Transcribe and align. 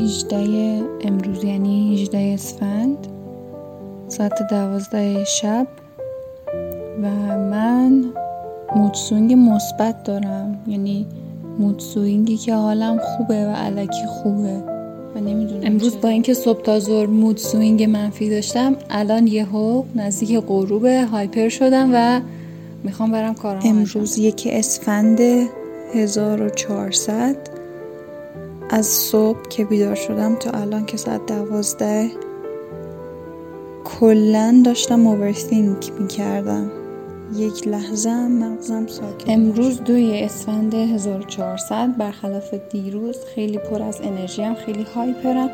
18 0.00 0.82
امروز 1.00 1.44
یعنی 1.44 1.94
18 1.94 2.18
اسفند 2.18 2.96
ساعت 4.08 4.32
دوازده 4.50 5.24
شب. 5.24 5.66
و 7.02 7.08
من 7.38 8.04
mood 8.76 9.01
swing 9.01 9.32
مثبت 9.32 10.04
دارم 10.04 10.58
یعنی 10.66 11.06
mood 11.58 11.89
swing 11.89 12.28
ی 12.28 12.36
که 12.36 12.54
حالم 12.54 12.98
خوبه 12.98 13.46
و 13.46 13.50
الکی 13.50 14.06
خوبه. 14.06 14.62
و 15.14 15.20
نمی‌دونم 15.20 15.60
امروز 15.64 16.00
با 16.00 16.08
اینکه 16.08 16.34
صبح 16.34 16.62
تا 16.62 16.80
ظهر 16.80 17.06
mood 17.06 17.36
swing 17.36 17.82
منفی 17.82 18.30
داشتم 18.30 18.76
الان 18.90 19.26
یهو 19.26 19.82
نزدیک 19.94 20.38
غروب 20.38 20.86
hyper 20.86 21.48
شدم 21.48 21.90
و 21.94 22.20
می‌خوام 22.84 23.12
برم 23.12 23.34
کارم 23.34 23.60
امروز 23.64 24.18
یک 24.18 24.48
اسفند 24.50 25.20
1400 25.94 27.59
از 28.72 28.86
صبح 28.86 29.48
که 29.48 29.64
بیدار 29.64 29.94
شدم 29.94 30.34
تا 30.34 30.50
الان 30.50 30.86
که 30.86 30.96
ساعت 30.96 31.26
دوازده 31.26 32.10
کلا 33.84 34.62
داشتم 34.64 35.06
اوورثینک 35.06 35.92
می‌کردم. 35.98 36.70
یک 37.36 37.68
لحظه 37.68 38.10
مغزم 38.10 38.86
ساکت 38.86 39.28
امروز 39.28 39.80
دوی 39.80 40.20
اسفند 40.20 40.74
1400 40.74 41.96
برخلاف 41.96 42.54
دیروز 42.54 43.16
خیلی 43.34 43.58
پر 43.58 43.82
از 43.82 44.00
انرژی 44.02 44.42
هم 44.42 44.54
خیلی 44.54 44.86
هایپرم 44.94 45.50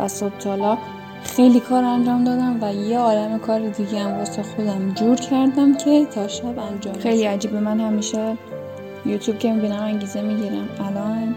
و 0.00 0.08
صبح 0.08 0.38
تالا 0.38 0.78
خیلی 1.22 1.60
کار 1.60 1.84
انجام 1.84 2.24
دادم 2.24 2.58
و 2.62 2.74
یه 2.74 2.98
عالم 2.98 3.38
کار 3.38 3.68
دیگه 3.68 3.98
هم 3.98 4.18
واسه 4.18 4.42
خودم 4.42 4.92
جور 4.94 5.16
کردم 5.16 5.74
که 5.76 6.06
تا 6.14 6.28
شب 6.28 6.58
انجام 6.58 6.94
خیلی 6.94 7.24
عجیبه. 7.24 7.60
من 7.60 7.80
همیشه 7.80 8.36
یوتیوب 9.06 9.38
که 9.38 9.52
می‌بینم 9.52 9.82
انگیزه 9.82 10.22
می‌گیرم. 10.22 10.68
الان 10.80 11.34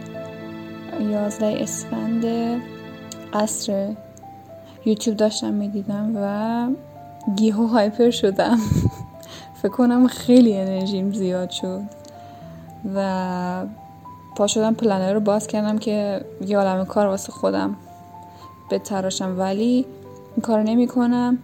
11 1.10 1.64
اسفند 1.64 2.26
قصر 3.34 3.94
یوتیوب 4.86 5.18
داشتم 5.18 5.54
می‌دیدم 5.54 6.12
و 6.16 6.68
گیهو 7.36 7.68
هایپر 7.68 8.10
شدم. 8.10 8.58
فکر 9.62 9.72
کنم 9.72 10.08
خیلی 10.08 10.58
انرژیم 10.58 11.14
زیاد 11.14 11.50
شد 11.50 11.82
و 12.96 13.66
پا 14.36 14.48
شدم 14.48 14.74
پلنر 14.74 15.14
رو 15.14 15.20
باز 15.20 15.48
کردم 15.48 15.78
که 15.78 16.26
یه 16.48 16.58
عالم 16.58 16.86
کار 16.86 17.08
واسه 17.08 17.32
خودم 17.32 17.76
بتراشم. 18.72 19.36
ولی 19.40 19.86
این 20.36 20.42
کار 20.42 20.64
نمی 20.64 20.88
کنم 20.88 21.38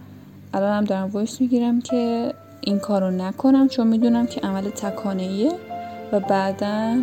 الان 0.54 0.72
هم 0.72 0.84
دارم 0.84 1.10
ویس 1.16 1.40
می‌گیرم 1.40 1.80
که 1.80 2.34
این 2.60 2.78
کار 2.78 3.00
رو 3.00 3.10
نکنم 3.10 3.68
چون 3.68 3.86
می‌دونم 3.86 4.26
که 4.26 4.40
عمل 4.40 4.70
تکانه 4.70 5.50
و 6.12 6.20
بعدا 6.20 6.96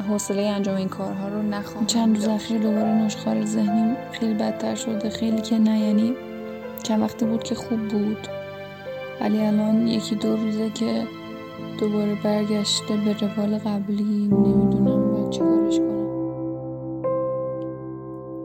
حوصله 0.00 0.42
انجام 0.42 0.76
این 0.76 0.88
کارها 0.88 1.28
رو 1.28 1.42
نخواهم 1.42 1.86
چند 1.86 2.16
روز 2.16 2.28
اخیر 2.28 2.58
دوباره 2.58 2.92
نشخار 2.92 3.44
ذهنیم 3.44 3.96
خیلی 4.12 4.34
بدتر 4.34 4.74
شده. 4.74 5.10
خیلی 5.10 5.40
که 5.40 5.58
نه 5.58 5.80
یعنی 5.80 6.14
چند 6.82 7.02
وقتی 7.02 7.24
بود 7.24 7.42
که 7.42 7.54
خوب 7.54 7.88
بود. 7.88 8.28
ولی 9.20 9.38
الان 9.38 9.88
یکی 9.88 10.14
دو 10.14 10.36
روزه 10.36 10.70
که 10.70 11.02
دوباره 11.80 12.14
برگشته 12.24 12.96
به 12.96 13.12
روال 13.12 13.58
قبلی 13.58 14.28
نمی‌دونم 14.28 15.12
باید 15.12 15.30
چی 15.30 15.40
کارش 15.40 15.78
کنم. 15.78 16.02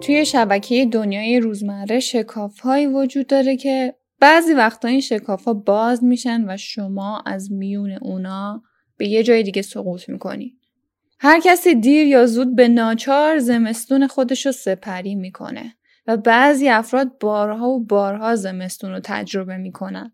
توی 0.02 0.26
شبکه 0.26 0.86
دنیای 0.86 1.40
روزمره 1.40 2.00
شکاف 2.00 2.60
هایی 2.60 2.88
وجود 2.88 3.28
داره 3.28 3.58
که 3.58 3.96
بعضی 4.20 4.54
وقتا 4.54 4.88
این 4.88 5.02
شکاف 5.02 5.46
ها 5.46 5.54
باز 5.54 6.04
میشن 6.04 6.46
و 6.50 6.58
شما 6.58 7.24
از 7.26 7.52
میون 7.52 7.92
اونا 7.92 8.64
به 8.98 9.08
یه 9.08 9.24
جای 9.24 9.44
دیگه 9.44 9.62
سقوط 9.62 10.10
می‌کنی. 10.10 10.57
هر 11.20 11.40
کسی 11.40 11.76
دیر 11.76 12.08
یا 12.08 12.26
زود 12.26 12.56
به 12.56 12.68
ناچار 12.68 13.40
زمستون 13.40 14.08
خودش 14.08 14.46
رو 14.46 14.52
سپری 14.52 15.16
می‌کنه 15.16 15.76
و 16.08 16.18
بعضی 16.18 16.70
افراد 16.70 17.18
بارها 17.20 17.70
و 17.70 17.86
بارها 17.86 18.36
زمستون 18.36 18.92
رو 18.92 19.00
تجربه 19.04 19.58
می‌کنن. 19.58 20.14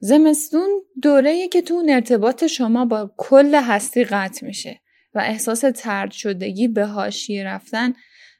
زمستون 0.00 0.68
دوره 1.02 1.48
که 1.48 1.62
تو 1.62 1.82
ارتباط 1.88 2.46
شما 2.46 2.84
با 2.84 3.14
کل 3.16 3.54
هستی 3.54 4.04
قطع 4.04 4.46
میشه 4.46 4.80
و 5.14 5.18
احساس 5.18 5.64
ترد 5.74 6.10
شدگی 6.10 6.68
به 6.68 6.86
حاشیه 6.86 7.44
رفتن 7.44 7.92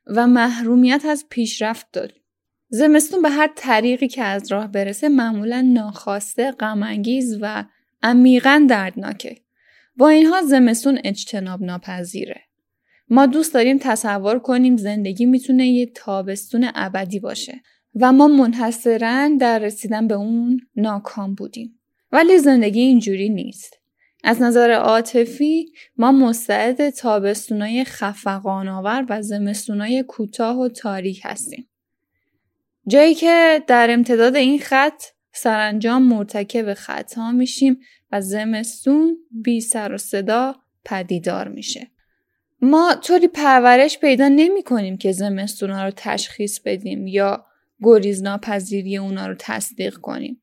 و 0.07 0.27
محرومیت 0.27 1.05
از 1.05 1.27
پیشرفت 1.31 1.87
داریم. 1.93 2.23
زمستون 2.69 3.23
به 3.23 3.31
هر 3.31 3.51
طریقی 3.57 4.09
که 4.09 4.23
از 4.23 4.53
راه 4.53 4.67
برسه 4.67 5.09
معمولا 5.09 5.61
ناخواسته، 5.61 6.53
غمانگیز 6.53 7.39
و 7.41 7.65
عمیقا 8.03 8.67
دردناکه. 8.69 9.37
با 10.01 10.09
اینها 10.09 10.43
زمستون 10.43 10.99
اجتناب 11.05 11.63
ناپذیره. 11.63 12.41
ما 13.09 13.27
دوست 13.27 13.55
داریم 13.55 13.79
تصور 13.79 14.39
کنیم 14.39 14.77
زندگی 14.77 15.27
می‌تونه 15.27 15.69
یه 15.69 15.87
تابستون 15.87 16.71
ابدی 16.75 17.21
باشه 17.21 17.61
و 17.95 18.13
ما 18.13 18.29
منحصرا 18.29 19.31
در 19.41 19.59
رسیدن 19.59 20.07
به 20.07 20.15
اون 20.15 20.61
ناکام 20.77 21.35
بودیم. 21.35 21.81
ولی 22.13 22.39
زندگی 22.39 22.81
اینجوری 22.81 23.29
نیست. 23.29 23.77
از 24.25 24.43
نظر 24.43 24.71
عاطفی 24.71 25.73
ما 25.97 26.13
مستعد 26.13 26.91
تابستونای 26.91 27.85
خفقانآور 27.85 29.07
و 29.09 29.23
زمستونای 29.23 30.05
کوتاه 30.09 30.59
و 30.59 30.69
تاریک 30.69 31.21
هستیم. 31.25 31.69
جایی 32.87 33.15
که 33.15 33.63
در 33.67 33.91
امتداد 33.91 34.37
این 34.37 34.59
خط 34.59 35.03
سرانجام 35.33 36.03
مرتکب 36.03 36.75
خطا 36.75 37.33
میشیم 37.33 37.81
و 38.13 38.21
زمستون 38.21 39.17
بی 39.31 39.61
سر 39.61 39.93
و 39.93 39.99
صدا 39.99 40.55
پدیدار 40.85 41.49
میشه. 41.49 41.91
ما 42.63 42.95
طوری 43.03 43.29
پرورش 43.29 43.99
پیدا 43.99 44.29
نمی 44.29 44.63
کنیم 44.63 44.97
که 44.97 45.13
زمستونا 45.13 45.85
رو 45.85 45.93
تشخیص 45.97 46.61
بدیم 46.61 47.07
یا 47.07 47.47
گریز 47.83 48.23
ناپذیری 48.23 48.97
اونا 48.97 49.27
رو 49.27 49.35
تصدیق 49.39 49.97
کنیم. 49.97 50.43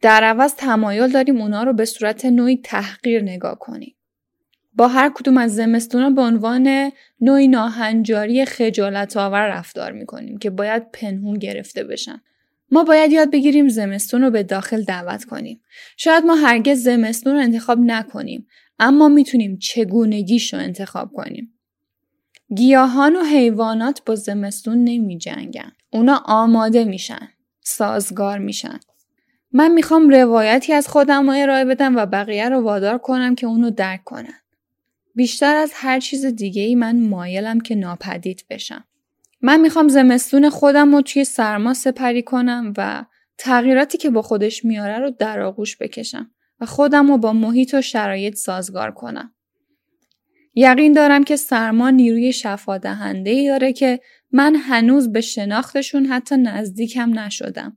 در 0.00 0.24
عوض 0.24 0.54
تمایل 0.54 1.12
داریم 1.12 1.40
اونا 1.40 1.62
رو 1.62 1.72
به 1.72 1.84
صورت 1.84 2.24
نوعی 2.24 2.60
تحقیر 2.64 3.22
نگاه 3.22 3.58
کنیم. 3.58 3.94
با 4.74 4.88
هر 4.88 5.12
کدوم 5.14 5.38
از 5.38 5.54
زمستونا 5.54 6.10
به 6.10 6.22
عنوان 6.22 6.92
نوعی 7.20 7.48
ناهنجاری 7.48 8.44
خجالت 8.44 9.16
آور 9.16 9.46
رفتار 9.46 9.92
می‌کنیم 9.92 10.38
که 10.38 10.50
باید 10.50 10.90
پنهون 10.92 11.38
گرفته 11.38 11.84
بشن. 11.84 12.22
ما 12.70 12.84
باید 12.84 13.12
یاد 13.12 13.30
بگیریم 13.30 13.68
زمستون 13.68 14.22
رو 14.22 14.30
به 14.30 14.42
داخل 14.42 14.82
دعوت 14.82 15.24
کنیم. 15.24 15.60
شاید 15.96 16.24
ما 16.24 16.34
هرگز 16.34 16.82
زمستون 16.82 17.34
رو 17.34 17.40
انتخاب 17.40 17.78
نکنیم 17.78 18.46
اما 18.78 19.08
می‌تونیم 19.08 19.58
چگونگیش 19.58 20.54
رو 20.54 20.60
انتخاب 20.60 21.12
کنیم. 21.12 21.52
گیاهان 22.56 23.16
و 23.16 23.24
حیوانات 23.24 24.02
با 24.06 24.14
زمستون 24.14 24.84
نمی 24.84 25.18
جنگن. 25.18 25.72
اونا 25.90 26.22
آماده 26.24 26.84
میشن. 26.84 27.28
سازگار 27.60 28.38
میشن. 28.38 28.80
من 29.52 29.72
می‌خوام 29.72 30.08
روایتی 30.08 30.72
از 30.72 30.88
خودم 30.88 31.30
رو 31.30 31.36
ارائه 31.36 31.64
بدم 31.64 31.96
و 31.96 32.06
بقیه 32.06 32.48
رو 32.48 32.60
وادار 32.60 32.98
کنم 32.98 33.34
که 33.34 33.46
اونو 33.46 33.70
درک 33.70 34.04
کنن. 34.04 34.40
بیشتر 35.14 35.56
از 35.56 35.72
هر 35.74 36.00
چیز 36.00 36.26
دیگه 36.26 36.62
ای 36.62 36.74
من 36.74 37.00
مایلم 37.00 37.60
که 37.60 37.74
ناپدید 37.74 38.44
بشم. 38.50 38.84
من 39.40 39.60
می‌خوام 39.60 39.88
زمستون 39.88 40.50
خودم 40.50 40.94
رو 40.94 41.02
توی 41.02 41.24
سرما 41.24 41.74
سپری 41.74 42.22
کنم 42.22 42.72
و 42.76 43.04
تغییراتی 43.38 43.98
که 43.98 44.10
با 44.10 44.22
خودش 44.22 44.64
میاره 44.64 44.98
رو 44.98 45.10
در 45.10 45.40
آغوش 45.40 45.76
بکشم 45.76 46.30
و 46.60 46.66
خودم 46.66 47.08
رو 47.08 47.18
با 47.18 47.32
محیط 47.32 47.74
و 47.74 47.82
شرایط 47.82 48.34
سازگار 48.34 48.90
کنم. 48.90 49.32
یقین 50.54 50.92
دارم 50.92 51.24
که 51.24 51.36
سرما 51.36 51.90
نیروی 51.90 52.32
شفا 52.32 52.78
دهنده 52.78 53.30
ای 53.30 53.48
داره 53.48 53.72
که 53.72 54.00
من 54.32 54.56
هنوز 54.56 55.12
به 55.12 55.20
شناختشون 55.20 56.06
حتی 56.06 56.36
نزدیکم 56.36 57.18
نشدم. 57.18 57.76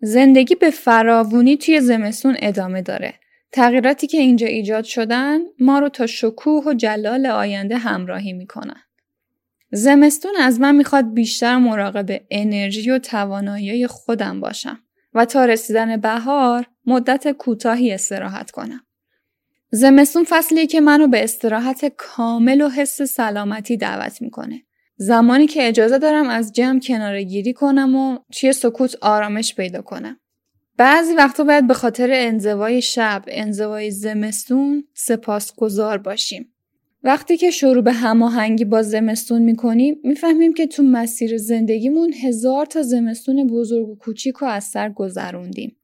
زندگی 0.00 0.54
به 0.54 0.70
فراوونی 0.70 1.56
توی 1.56 1.80
زمستون 1.80 2.36
ادامه 2.38 2.82
داره. 2.82 3.14
تغییراتی 3.52 4.06
که 4.06 4.18
اینجا 4.18 4.46
ایجاد 4.46 4.84
شدن 4.84 5.38
ما 5.58 5.78
رو 5.78 5.88
تا 5.88 6.06
شکوه 6.06 6.64
و 6.64 6.74
جلال 6.74 7.26
آینده 7.26 7.76
همراهی 7.76 8.32
می‌کنن. 8.32 8.82
زمستون 9.72 10.32
از 10.40 10.60
من 10.60 10.74
می‌خواد 10.74 11.14
بیشتر 11.14 11.56
مراقب 11.56 12.20
انرژی 12.30 12.90
و 12.90 12.98
توانایی 12.98 13.86
خودم 13.86 14.40
باشم 14.40 14.78
و 15.14 15.24
تا 15.24 15.44
رسیدن 15.44 15.96
بهار 15.96 16.66
مدت 16.86 17.32
کوتاهی 17.32 17.92
استراحت 17.92 18.50
کنم. 18.50 18.80
زمستون 19.70 20.26
فصلیه 20.28 20.66
که 20.66 20.80
منو 20.80 21.06
به 21.06 21.24
استراحت 21.24 21.92
کامل 21.96 22.60
و 22.60 22.68
حس 22.68 23.02
سلامتی 23.02 23.76
دعوت 23.76 24.22
می‌کنه. 24.22 24.62
زمانی 24.96 25.46
که 25.46 25.68
اجازه 25.68 25.98
دارم 25.98 26.28
از 26.28 26.52
جمع 26.52 26.80
کناره 26.80 27.22
گیری 27.22 27.52
کنم 27.52 27.96
و 27.96 28.18
توی 28.32 28.52
سکوت 28.52 28.96
آرامش 29.00 29.54
پیدا 29.54 29.82
کنم. 29.82 30.20
بعضی 30.76 31.14
وقتا 31.14 31.44
باید 31.44 31.66
به 31.66 31.74
خاطر 31.74 32.08
انزوای 32.12 32.82
شب، 32.82 33.24
انزوای 33.28 33.90
زمستون 33.90 34.84
سپاسگزار 34.94 35.98
باشیم. 35.98 36.54
وقتی 37.02 37.36
که 37.36 37.50
شروع 37.50 37.82
به 37.82 37.92
هماهنگی 37.92 38.64
با 38.64 38.82
زمستون 38.82 39.42
می‌کنیم 39.42 40.00
می‌فهمیم 40.04 40.54
که 40.54 40.66
تو 40.66 40.82
مسیر 40.82 41.38
زندگیمون 41.38 42.12
هزار 42.12 42.66
تا 42.66 42.82
زمستون 42.82 43.46
بزرگ 43.46 43.88
و 43.88 43.96
کوچیک 43.96 44.42
و 44.42 44.44
از 44.44 44.64
سر 44.64 44.88
گذروندیم. 44.88 45.76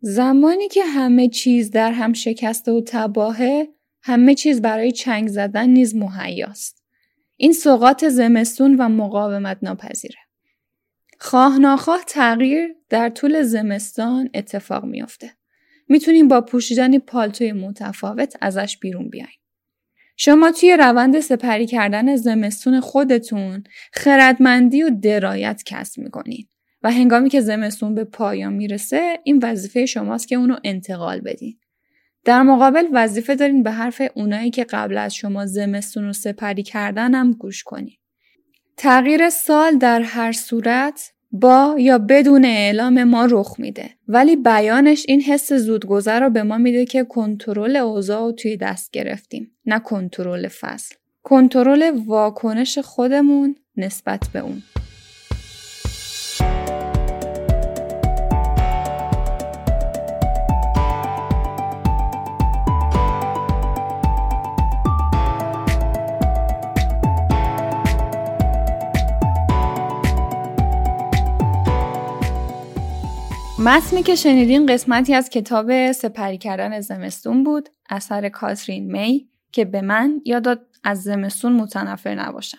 زمانی 0.00 0.68
که 0.68 0.84
همه 0.84 1.28
چیز 1.28 1.70
در 1.70 1.92
هم 1.92 2.12
شکسته 2.12 2.72
و 2.72 2.82
تباهه 2.86 3.68
همه 4.02 4.34
چیز 4.34 4.62
برای 4.62 4.92
چنگ 4.92 5.28
زدن 5.28 5.68
نیز 5.68 5.96
مهیاست. 5.96 6.82
این 7.36 7.52
سوقات 7.52 8.08
زمستون 8.08 8.76
و 8.76 8.88
مقاومت 8.88 9.58
ناپذیره. 9.62 10.18
خواه 11.18 11.58
ناخواه 11.58 12.04
تغییر 12.06 12.74
در 12.88 13.08
طول 13.08 13.42
زمستان 13.42 14.30
اتفاق 14.34 14.84
میافته. 14.84 15.30
می‌تونیم 15.88 16.28
با 16.28 16.40
پوشیدن 16.40 16.98
پالتوی 16.98 17.52
متفاوت 17.52 18.36
ازش 18.40 18.78
بیرون 18.78 19.08
بیایم. 19.08 19.28
شما 20.20 20.52
توی 20.52 20.76
روند 20.76 21.20
سپری 21.20 21.66
کردن 21.66 22.16
زمستون 22.16 22.80
خودتون 22.80 23.64
خردمندی 23.92 24.82
و 24.82 24.90
درایت 24.90 25.62
کسب 25.66 26.02
می‌کنین 26.02 26.48
و 26.82 26.92
هنگامی 26.92 27.28
که 27.28 27.40
زمستون 27.40 27.94
به 27.94 28.04
پایان 28.04 28.52
می‌رسه 28.52 29.18
این 29.24 29.40
وظیفه 29.42 29.86
شماست 29.86 30.28
که 30.28 30.36
اونو 30.36 30.56
انتقال 30.64 31.20
بدین. 31.20 31.58
در 32.24 32.42
مقابل 32.42 32.86
وظیفه 32.92 33.34
دارین 33.34 33.62
به 33.62 33.70
حرف 33.70 34.02
اونایی 34.14 34.50
که 34.50 34.64
قبل 34.64 34.98
از 34.98 35.14
شما 35.14 35.46
زمستون 35.46 36.04
رو 36.04 36.12
سپری 36.12 36.62
کردن 36.62 37.14
هم 37.14 37.32
گوش 37.32 37.62
کنین. 37.62 37.96
تغییر 38.76 39.30
سال 39.30 39.78
در 39.78 40.00
هر 40.00 40.32
صورت 40.32 41.12
با 41.32 41.74
یا 41.78 41.98
بدون 41.98 42.44
اعلام 42.44 43.04
ما 43.04 43.26
رخ 43.30 43.54
میده. 43.58 43.90
ولی 44.08 44.36
بیانش 44.36 45.04
این 45.08 45.20
حس 45.20 45.52
زودگذر 45.52 46.20
رو 46.20 46.30
به 46.30 46.42
ما 46.42 46.58
میده 46.58 46.84
که 46.84 47.04
کنترل 47.04 47.76
اوضاع 47.76 48.20
رو 48.20 48.32
توی 48.32 48.56
دست 48.56 48.90
گرفتیم 48.90 49.50
نه 49.66 49.78
کنترل 49.78 50.48
فصل. 50.48 50.94
کنترل 51.22 51.90
واکنش 52.06 52.78
خودمون 52.78 53.56
نسبت 53.76 54.28
به 54.32 54.38
اون. 54.38 54.62
متنی 73.60 74.02
که 74.02 74.14
شنیدین 74.14 74.66
قسمتی 74.66 75.14
از 75.14 75.30
کتاب 75.30 75.92
سپری 75.92 76.38
کردن 76.38 76.80
زمستون 76.80 77.44
بود 77.44 77.68
اثر 77.90 78.28
کاترین 78.28 78.92
می 78.92 79.28
که 79.52 79.64
به 79.64 79.80
من 79.82 80.20
یاد 80.24 80.66
از 80.84 81.02
زمستون 81.02 81.52
متنفر 81.52 82.14
نباشم. 82.14 82.58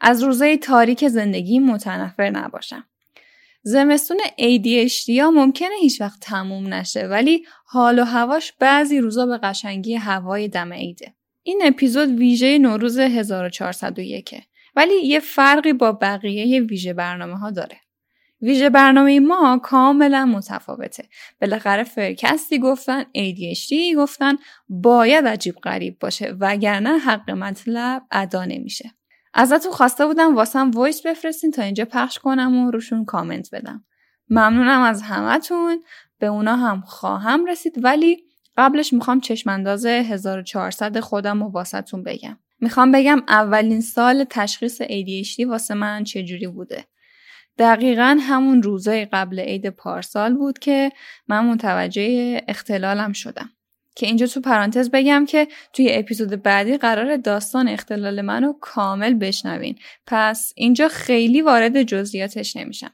از 0.00 0.22
روزای 0.22 0.56
تاریک 0.56 1.08
زندگی 1.08 1.58
متنفر 1.58 2.30
نباشم. 2.30 2.84
زمستون 3.62 4.18
ADHD 4.38 5.18
ها 5.20 5.30
ممکنه 5.30 5.74
هیچ 5.80 6.00
وقت 6.00 6.20
تموم 6.20 6.74
نشه 6.74 7.06
ولی 7.06 7.44
حال 7.64 7.98
و 7.98 8.04
هواش 8.04 8.52
بعضی 8.52 8.98
روزا 8.98 9.26
به 9.26 9.38
قشنگی 9.38 9.94
هوای 9.94 10.48
دم 10.48 10.72
عیده. 10.72 11.14
این 11.42 11.60
اپیزود 11.64 12.08
ویژه 12.08 12.58
نوروز 12.58 12.98
1401 12.98 14.34
ولی 14.76 14.94
یه 14.94 15.20
فرقی 15.20 15.72
با 15.72 15.92
بقیه 15.92 16.60
ویژه 16.60 16.92
برنامه 16.92 17.38
ها 17.38 17.50
داره. 17.50 17.76
ویژه 18.42 18.70
برنامه 18.70 19.20
ما 19.20 19.60
کاملا 19.62 20.24
متفاوته. 20.24 21.08
بالاخره 21.40 21.84
فرکستی 21.84 22.58
گفتن 22.58 23.02
ADHD 23.02 23.96
گفتن 23.96 24.36
باید 24.68 25.26
عجیب 25.26 25.54
غریب 25.54 25.98
باشه 25.98 26.36
وگرنه 26.40 26.98
حق 26.98 27.30
مطلب 27.30 28.02
ادا 28.10 28.44
نمیشه. 28.44 28.90
ازتون 29.34 29.72
خواسته 29.72 30.06
بودم 30.06 30.36
واسم 30.36 30.70
voice 30.70 31.06
بفرستین 31.06 31.50
تا 31.50 31.62
اینجا 31.62 31.84
پخش 31.84 32.18
کنم 32.18 32.56
و 32.56 32.70
روشون 32.70 33.04
کامنت 33.04 33.54
بدم. 33.54 33.84
ممنونم 34.30 34.80
از 34.80 35.02
همتون. 35.02 35.82
به 36.18 36.26
اونا 36.26 36.56
هم 36.56 36.80
خواهم 36.80 37.46
رسید 37.46 37.84
ولی 37.84 38.24
قبلش 38.56 38.92
می‌خوام 38.92 39.20
چشمانداز 39.20 39.86
1400 39.86 41.00
خودم 41.00 41.42
و 41.42 41.50
واسهتون 41.50 42.02
بگم. 42.02 42.38
می‌خوام 42.60 42.92
بگم 42.92 43.22
اولین 43.28 43.80
سال 43.80 44.24
تشخیص 44.30 44.82
ADHD 44.82 45.46
واسه 45.48 45.74
من 45.74 46.04
چجوری 46.04 46.46
بوده؟ 46.46 46.84
دقیقا 47.58 48.18
همون 48.20 48.62
روزای 48.62 49.04
قبل 49.04 49.40
عید 49.40 49.68
پارسال 49.68 50.34
بود 50.34 50.58
که 50.58 50.92
من 51.28 51.44
متوجه 51.44 52.40
اختلالم 52.48 53.12
شدم. 53.12 53.50
که 53.96 54.06
اینجا 54.06 54.26
تو 54.26 54.40
پرانتز 54.40 54.90
بگم 54.90 55.26
که 55.26 55.48
توی 55.72 55.88
اپیزود 55.92 56.42
بعدی 56.42 56.76
قراره 56.76 57.16
داستان 57.16 57.68
اختلال 57.68 58.20
منو 58.20 58.52
کامل 58.60 59.14
بشنوین. 59.14 59.78
پس 60.06 60.52
اینجا 60.56 60.88
خیلی 60.88 61.42
وارد 61.42 61.82
جزئیاتش 61.82 62.56
نمیشم. 62.56 62.90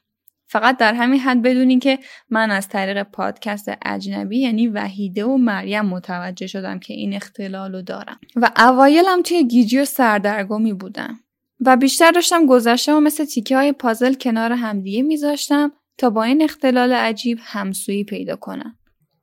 فقط 0.47 0.77
در 0.77 0.93
همین 0.93 1.19
حد 1.19 1.41
بدونین 1.41 1.79
که 1.79 1.99
من 2.29 2.51
از 2.51 2.67
طریق 2.67 3.03
پادکست 3.03 3.71
اجنبی 3.85 4.39
یعنی 4.39 4.67
وحیده 4.67 5.25
و 5.25 5.37
مریم 5.37 5.85
متوجه 5.85 6.47
شدم 6.47 6.79
که 6.79 6.93
این 6.93 7.13
اختلال 7.13 7.73
رو 7.75 7.81
دارم. 7.81 8.19
و 8.35 8.51
اوایلم 8.57 9.21
توی 9.21 9.47
گیجی 9.47 9.79
و 9.79 9.85
سردرگمی 9.85 10.73
بودم. 10.73 11.19
و 11.59 11.77
بیشتر 11.77 12.11
داشتم 12.11 12.45
گذشته 12.45 12.93
و 12.93 12.99
مثل 12.99 13.25
تیکه 13.25 13.57
های 13.57 13.71
پازل 13.71 14.13
کنار 14.13 14.51
همدیگه 14.51 15.01
میذاشتم 15.01 15.71
تا 15.97 16.09
با 16.09 16.23
این 16.23 16.41
اختلال 16.41 16.93
عجیب 16.93 17.37
همسویی 17.41 18.03
پیدا 18.03 18.35
کنم. 18.35 18.75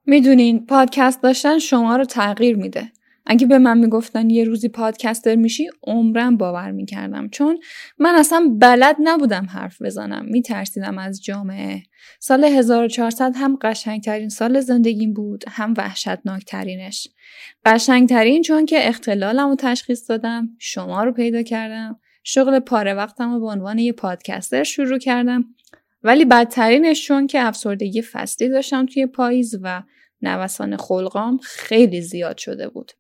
می‌دونین 0.06 0.66
پادکست 0.66 1.22
داشتن 1.22 1.58
شما 1.58 1.96
رو 1.96 2.04
تغییر 2.04 2.56
میده. 2.56 2.92
اگه 3.26 3.46
به 3.46 3.58
من 3.58 3.78
می‌گفتن 3.78 4.30
یه 4.30 4.44
روزی 4.44 4.68
پادکستر 4.68 5.34
میشی 5.34 5.68
عمرم 5.82 6.36
باور 6.36 6.70
می‌کردم. 6.70 7.28
چون 7.28 7.58
من 7.98 8.14
اصلا 8.14 8.56
بلد 8.60 8.96
نبودم 9.00 9.46
حرف 9.50 9.82
بزنم. 9.82 10.24
میترسیدم 10.24 10.98
از 10.98 11.24
جامعه. 11.24 11.82
سال 12.20 12.44
1400 12.44 13.32
هم 13.36 13.58
قشنگترین 13.62 14.28
سال 14.28 14.60
زندگیم 14.60 15.12
بود 15.12 15.44
هم 15.48 15.74
وحشتناکترینش. 15.76 17.08
قشنگترین 17.64 18.42
چون 18.42 18.66
که 18.66 18.88
اختلالم 18.88 19.48
رو 19.48 19.56
تشخیص 19.58 20.10
دادم 20.10 20.48
شما 20.58 21.04
رو 21.04 21.12
پیدا 21.12 21.42
کردم. 21.42 22.00
شغل 22.24 22.58
پاره 22.58 22.94
وقتم 22.94 23.32
رو 23.32 23.40
به 23.40 23.46
عنوان 23.46 23.78
یه 23.78 23.92
پادکستر 23.92 24.62
شروع 24.62 24.98
کردم. 24.98 25.44
ولی 26.02 26.24
بدترینش 26.24 27.06
چون 27.06 27.26
که 27.26 27.40
افسردگی 27.40 28.02
فصلی 28.02 28.48
داشتم 28.48 28.86
توی 28.86 29.06
پاییز 29.06 29.58
و 29.62 29.82
نوسان 30.22 30.76
خلقام 30.76 31.38
خیلی 31.42 32.00
زیاد 32.00 32.38
شده 32.38 32.68
بود. 32.68 32.92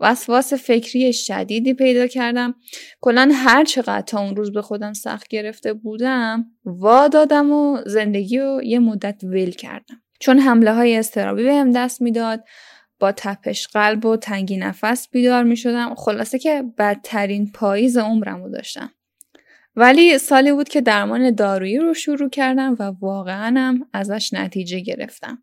وسواس 0.00 0.52
فکری 0.54 1.12
شدیدی 1.12 1.74
پیدا 1.74 2.06
کردم. 2.06 2.54
کلا 3.00 3.30
هر 3.34 3.64
چقدر 3.64 4.00
تا 4.00 4.20
اون 4.20 4.36
روز 4.36 4.52
به 4.52 4.62
خودم 4.62 4.92
سخت 4.92 5.28
گرفته 5.28 5.72
بودم 5.72 6.44
وا 6.64 7.08
دادم 7.08 7.52
و 7.52 7.78
زندگی 7.86 8.38
رو 8.38 8.60
یه 8.64 8.78
مدت 8.78 9.24
ول 9.24 9.50
کردم. 9.50 10.02
چون 10.20 10.38
حمله 10.38 10.74
های 10.74 10.96
استرابی 10.96 11.44
بهم 11.44 11.70
دست 11.70 12.02
می‌داد. 12.02 12.44
با 13.02 13.12
تپش 13.12 13.66
قلب 13.66 14.04
و 14.04 14.16
تنگی 14.16 14.56
نفس 14.56 15.08
بیدار 15.08 15.44
می 15.44 15.56
شدم 15.56 15.94
خلاصه 15.94 16.38
که 16.38 16.64
بدترین 16.78 17.52
پاییز 17.52 17.98
عمرم 17.98 18.42
رو 18.42 18.50
داشتم. 18.50 18.90
ولی 19.76 20.18
سالی 20.18 20.52
بود 20.52 20.68
که 20.68 20.80
درمان 20.80 21.34
دارویی 21.34 21.78
رو 21.78 21.94
شروع 21.94 22.28
کردم 22.30 22.76
و 22.78 22.82
واقعا 22.82 23.60
هم 23.60 23.86
ازش 23.92 24.32
نتیجه 24.32 24.80
گرفتم. 24.80 25.38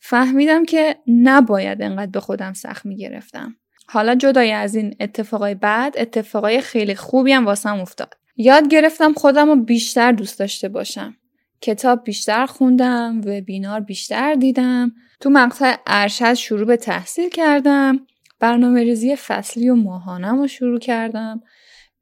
فهمیدم 0.00 0.64
که 0.64 0.96
نباید 1.06 1.82
انقدر 1.82 2.10
به 2.10 2.20
خودم 2.20 2.52
سخت 2.52 2.86
می 2.86 2.96
گرفتم 2.96 3.56
حالا 3.86 4.14
جدای 4.14 4.52
از 4.52 4.74
این 4.74 4.96
اتفاقای 5.00 5.54
بعد 5.54 5.94
اتفاقای 5.98 6.60
خیلی 6.60 6.94
خوبی 6.94 7.32
هم 7.32 7.46
واسم 7.46 7.80
افتاد. 7.80 8.14
یاد 8.36 8.68
گرفتم 8.68 9.12
خودم 9.12 9.48
رو 9.48 9.56
بیشتر 9.56 10.12
دوست 10.12 10.38
داشته 10.38 10.68
باشم. 10.68 11.16
کتاب 11.60 12.04
بیشتر 12.04 12.46
خوندم 12.46 13.20
و 13.24 13.40
بینار 13.40 13.80
بیشتر 13.80 14.34
دیدم. 14.34 14.92
تو 15.20 15.30
مقطع 15.30 15.76
ارشد 15.86 16.34
شروع 16.34 16.66
به 16.66 16.76
تحصیل 16.76 17.28
کردم. 17.28 18.06
برنامه 18.40 18.82
ریزی 18.82 19.16
فصلی 19.16 19.68
و 19.68 19.74
ماهانم 19.74 20.38
رو 20.38 20.46
شروع 20.46 20.78
کردم. 20.78 21.40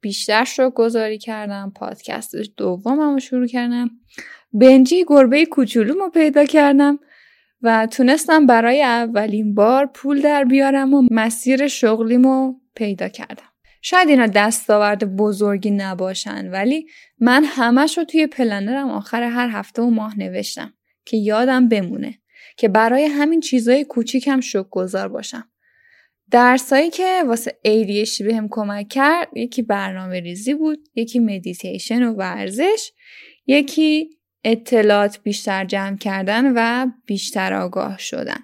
بیشتر 0.01 0.43
شو 0.43 0.69
گذاری 0.69 1.17
کردم. 1.17 1.71
پادکست 1.75 2.35
دومم 2.57 3.13
رو 3.13 3.19
شروع 3.19 3.47
کردم. 3.47 3.89
بنجی 4.53 5.05
گربه 5.07 5.45
کوچولو 5.45 5.93
رو 5.93 6.09
پیدا 6.09 6.45
کردم 6.45 6.99
و 7.61 7.87
تونستم 7.91 8.45
برای 8.45 8.83
اولین 8.83 9.53
بار 9.53 9.85
پول 9.85 10.21
در 10.21 10.43
بیارم 10.43 10.93
و 10.93 11.07
مسیر 11.11 11.67
شغلیمو 11.67 12.53
پیدا 12.75 13.07
کردم. 13.07 13.52
شاید 13.85 14.09
اینا 14.09 14.27
دستاورد 14.27 15.15
بزرگی 15.15 15.71
نباشن 15.71 16.51
ولی 16.51 16.87
من 17.19 17.43
همش 17.43 17.97
رو 17.97 18.03
توی 18.03 18.27
planner 18.27 18.81
م 18.81 18.89
آخر 18.89 19.23
هر 19.23 19.49
هفته 19.49 19.81
و 19.81 19.89
ماه 19.89 20.19
نوشتم 20.19 20.73
که 21.05 21.17
یادم 21.17 21.69
بمونه 21.69 22.19
که 22.57 22.67
برای 22.67 23.05
همین 23.05 23.39
چیزای 23.39 23.83
کوچیکم 23.83 24.41
شکرگزار 24.41 25.07
باشم. 25.07 25.49
درسایی 26.31 26.89
که 26.89 27.23
واسه 27.27 27.57
ADHD 27.67 28.21
بهم 28.23 28.47
کمک 28.51 28.89
کرد 28.89 29.27
یکی 29.37 29.61
برنامه 29.61 30.19
ریزی 30.19 30.53
بود 30.53 30.89
یکی 30.95 31.19
مدیتیشن 31.19 32.03
و 32.03 32.13
ورزش 32.13 32.91
یکی 33.47 34.09
اطلاعات 34.43 35.19
بیشتر 35.23 35.65
جمع 35.65 35.97
کردن 35.97 36.53
و 36.55 36.87
بیشتر 37.05 37.53
آگاه 37.53 37.97
شدن. 37.97 38.39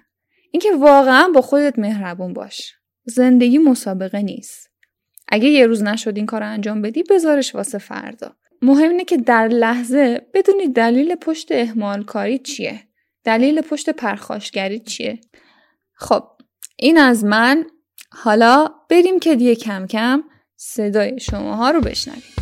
اینکه 0.52 0.72
واقعا 0.72 1.28
با 1.34 1.40
خودت 1.42 1.78
مهربون 1.78 2.32
باش. 2.32 2.74
زندگی 3.04 3.58
مسابقه 3.58 4.22
نیست. 4.22 4.69
اگه 5.30 5.48
یه 5.48 5.66
روز 5.66 5.82
نشد 5.82 6.16
این 6.16 6.26
کار 6.26 6.42
انجام 6.42 6.82
بدی 6.82 7.02
بذارش 7.02 7.54
واسه 7.54 7.78
فردا. 7.78 8.36
مهم 8.62 8.90
اینه 8.90 9.04
که 9.04 9.16
در 9.16 9.48
لحظه 9.48 10.26
بدونی 10.34 10.68
دلیل 10.68 11.14
پشت 11.14 11.52
اهمال 11.52 12.04
کاری 12.04 12.38
چیه؟ 12.38 12.80
دلیل 13.24 13.60
پشت 13.60 13.90
پرخاشگری 13.90 14.78
چیه؟ 14.78 15.20
خب 15.94 16.24
این 16.76 16.98
از 16.98 17.24
من. 17.24 17.66
حالا 18.12 18.68
بریم 18.90 19.18
که 19.18 19.36
دیگه 19.36 19.54
کم 19.54 19.86
کم 19.86 20.22
صدای 20.56 21.20
شماها 21.20 21.70
رو 21.70 21.80
بشنویم. 21.80 22.39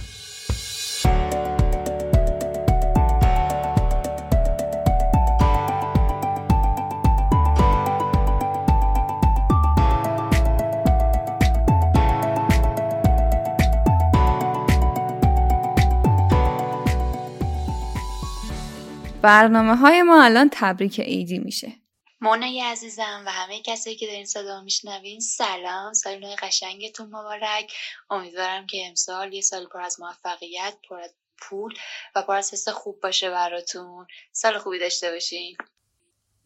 برنامه 19.23 19.77
های 19.77 20.03
ما 20.03 20.25
الان 20.25 20.49
تبریک 20.53 21.01
عیدی 21.01 21.39
میشه. 21.39 21.73
مونای 22.21 22.61
عزیزم 22.61 23.23
و 23.27 23.31
همه 23.31 23.63
کسایی 23.63 23.97
که 23.97 24.07
دارین 24.07 24.27
صدا 24.27 24.63
میشنوین 24.63 25.21
سلام. 25.21 25.93
سال 25.93 26.19
نو 26.19 26.35
قشنگتون 26.43 27.07
مبارک. 27.07 27.73
امیدوارم 28.11 28.67
که 28.67 28.87
امسال 28.89 29.33
یه 29.33 29.41
سال 29.41 29.67
پر 29.67 29.81
از 29.81 30.01
موفقیت 30.01 30.75
پر 30.89 31.01
از 31.01 31.15
پول 31.39 31.75
و 32.15 32.23
پر 32.23 32.37
از 32.37 32.53
حس 32.53 32.69
خوب 32.69 33.01
باشه 33.03 33.31
براتون. 33.31 34.07
سال 34.33 34.59
خوبی 34.59 34.79
داشته 34.79 35.11
باشین. 35.11 35.57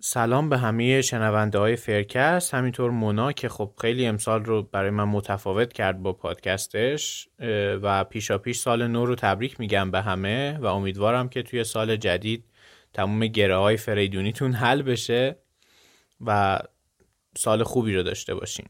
سلام 0.05 0.49
به 0.49 0.59
همه 0.59 1.03
شنونده 1.03 1.59
های 1.59 1.77
فرکست 1.77 2.55
همینطور 2.55 2.91
مونا 2.91 3.33
که 3.33 3.49
خب 3.49 3.73
خیلی 3.81 4.07
امسال 4.07 4.45
رو 4.45 4.63
برای 4.63 4.91
من 4.91 5.05
متفاوت 5.05 5.73
کرد 5.73 6.03
با 6.03 6.13
پادکستش 6.13 7.29
و 7.83 8.05
پیشا 8.05 8.39
پیش 8.39 8.59
سال 8.59 8.87
نو 8.87 9.07
رو 9.07 9.15
تبریک 9.15 9.61
میگم 9.61 9.91
به 9.91 10.01
همه 10.01 10.59
و 10.59 10.67
امیدوارم 10.67 11.29
که 11.29 11.43
توی 11.43 11.65
سال 11.65 11.97
جدید 11.97 12.52
تموم 12.95 13.27
گره 13.27 13.57
های 13.57 13.77
فریدونیتون 13.77 14.53
حل 14.53 14.83
بشه 14.83 15.37
و 16.21 16.59
سال 17.37 17.63
خوبی 17.63 17.95
رو 17.95 18.03
داشته 18.03 18.35
باشین. 18.35 18.67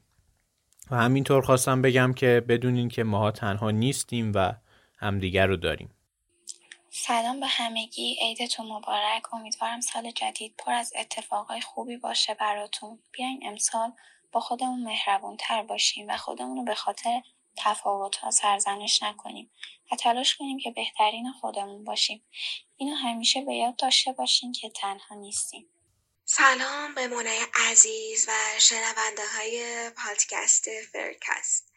و 0.91 0.97
همینطور 0.97 1.43
خواستم 1.43 1.83
بگم 1.83 2.13
که 2.13 2.45
بدونین 2.49 2.89
که 2.89 3.05
ماها 3.05 3.31
تنها 3.31 3.71
نیستیم 3.71 4.33
و 4.35 4.53
همدیگر 4.99 5.47
رو 5.47 5.57
داریم. 5.57 5.91
سلام 6.91 7.41
به 7.41 7.47
همگی. 7.47 8.17
عیدتون 8.21 8.67
مبارک. 8.67 9.35
امیدوارم 9.35 9.81
سال 9.81 10.11
جدید 10.11 10.55
پر 10.59 10.73
از 10.73 10.93
اتفاقای 10.97 11.61
خوبی 11.61 11.97
باشه 11.97 12.35
براتون. 12.35 12.99
بیاین 13.13 13.41
امسال 13.47 13.93
با 14.33 14.41
خودمون 14.41 14.83
مهربون 14.83 15.37
تر 15.37 15.63
باشیم 15.63 16.09
و 16.09 16.17
خودمون 16.17 16.57
رو 16.57 16.65
به 16.65 16.75
خاطر 16.75 17.23
تفاوت 17.57 18.17
ها 18.17 18.31
سرزنش 18.31 19.03
نکنیم 19.03 19.51
و 19.93 19.97
تلاش 19.97 20.37
کنیم 20.37 20.59
که 20.59 20.71
بهترین 20.71 21.33
خودمون 21.33 21.85
باشیم. 21.85 22.23
اینو 22.83 22.95
همیشه 22.95 23.41
به 23.43 23.55
یاد 23.55 23.77
داشته 23.77 24.13
باشین 24.13 24.53
که 24.53 24.71
تنها 24.71 25.15
نیستیم 25.15 25.69
سلام 26.25 26.95
به 26.95 27.07
منای 27.07 27.41
عزیز 27.55 28.29
و 28.29 28.33
شنونده 28.59 29.27
های 29.27 29.91
پادکست 29.91 30.69
فرکست. 30.93 31.73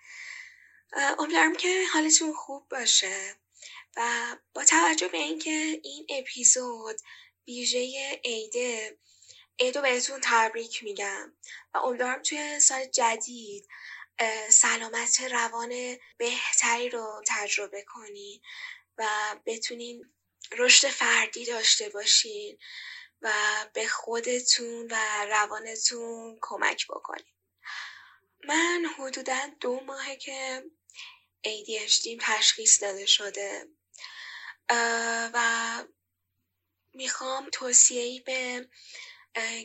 امیدوارم 1.19 1.55
که 1.55 1.83
حالتون 1.93 2.33
خوب 2.33 2.69
باشه 2.69 3.35
و 3.97 4.01
با 4.53 4.63
توجه 4.63 5.07
به 5.07 5.17
اینکه 5.17 5.79
این 5.83 6.05
اپیزود 6.09 6.95
ویژه 7.47 8.11
عیده 8.23 8.97
عیدو 9.59 9.81
بهتون 9.81 10.19
تبریک 10.23 10.83
میگم 10.83 11.33
و 11.73 11.77
امیدوارم 11.77 12.21
توی 12.21 12.59
سال 12.59 12.85
جدید 12.85 13.67
سلامت 14.49 15.21
روان 15.21 15.97
بهتری 16.17 16.89
رو 16.89 17.23
تجربه 17.27 17.81
کنین 17.81 18.41
و 18.97 19.05
بتونین 19.45 20.05
رشد 20.51 20.87
فردی 20.87 21.45
داشته 21.45 21.89
باشین 21.89 22.57
و 23.21 23.33
به 23.73 23.87
خودتون 23.87 24.87
و 24.91 25.25
روانتون 25.25 26.37
کمک 26.41 26.87
بکنین. 26.87 27.33
من 28.43 28.85
حدودا 28.97 29.39
دو 29.59 29.79
ماهه 29.79 30.15
که 30.15 30.63
ADHD 31.47 32.07
تشخیص 32.21 32.83
داده 32.83 33.05
شده 33.05 33.67
و 35.33 35.83
می‌خوام 36.93 37.49
توصیهی 37.51 38.19
به 38.19 38.69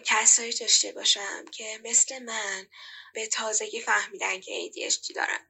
کسایی 0.04 0.52
داشته 0.52 0.92
باشم 0.92 1.44
که 1.44 1.80
مثل 1.84 2.18
من 2.18 2.66
به 3.14 3.26
تازگی 3.26 3.80
فهمیدن 3.80 4.40
که 4.40 4.70
ADHD 4.70 5.14
دارم 5.14 5.46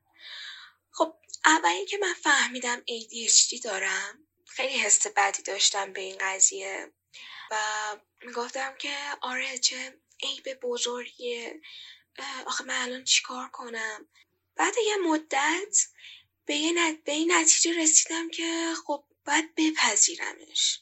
خب 0.91 1.15
اولی 1.45 1.87
که 1.87 1.99
من 1.99 2.15
فهمیدم 2.15 2.81
ADHD 2.81 3.61
دارم 3.65 4.27
خیلی 4.51 4.79
حس 4.79 5.07
بدی 5.07 5.43
داشتم 5.43 5.93
به 5.93 6.01
این 6.01 6.19
قضیه 6.21 6.93
و 7.51 7.57
می‌گفتم 8.23 8.77
که 8.79 8.97
آره 9.21 9.59
چه 9.59 10.01
عیب 10.23 10.61
بزرگیه. 10.63 11.61
آخه 12.47 12.65
من 12.65 12.83
الان 12.83 13.05
چیکار 13.05 13.49
کنم؟ 13.49 14.09
بعد 14.57 14.75
یه 14.87 14.97
مدت 14.97 15.87
به, 16.47 16.73
به 17.05 17.13
این 17.13 17.33
نتیجه 17.33 17.83
رسیدم 17.83 18.31
که 18.31 18.73
خب 18.87 19.05
باید 19.25 19.55
بپذیرمش. 19.57 20.81